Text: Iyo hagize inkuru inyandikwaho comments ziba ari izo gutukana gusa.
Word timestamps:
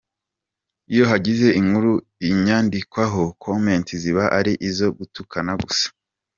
Iyo 0.91 1.03
hagize 1.11 1.47
inkuru 1.59 1.91
inyandikwaho 2.29 3.21
comments 3.43 3.91
ziba 4.01 4.23
ari 4.39 4.53
izo 4.69 4.87
gutukana 4.97 5.51
gusa. 5.63 5.87